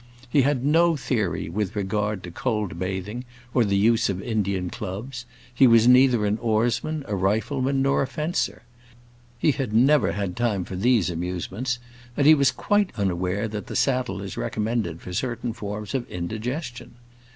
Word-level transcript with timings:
He 0.31 0.41
had 0.41 0.65
no 0.65 0.95
theory 0.95 1.47
with 1.47 1.75
regard 1.75 2.23
to 2.23 2.31
cold 2.31 2.79
bathing 2.79 3.23
or 3.53 3.63
the 3.63 3.77
use 3.77 4.09
of 4.09 4.19
Indian 4.19 4.71
clubs; 4.71 5.27
he 5.53 5.67
was 5.67 5.87
neither 5.87 6.25
an 6.25 6.39
oarsman, 6.39 7.05
a 7.07 7.15
rifleman, 7.15 7.83
nor 7.83 8.01
a 8.01 8.07
fencer—he 8.07 9.51
had 9.51 9.73
never 9.73 10.13
had 10.13 10.35
time 10.35 10.65
for 10.65 10.75
these 10.75 11.11
amusements—and 11.11 12.25
he 12.25 12.33
was 12.33 12.49
quite 12.49 12.89
unaware 12.97 13.47
that 13.47 13.67
the 13.67 13.75
saddle 13.75 14.23
is 14.23 14.37
recommended 14.37 15.01
for 15.01 15.13
certain 15.13 15.53
forms 15.53 15.93
of 15.93 16.09
indigestion. 16.09 16.95